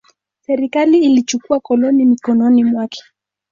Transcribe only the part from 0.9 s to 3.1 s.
ilichukua koloni mikononi mwake.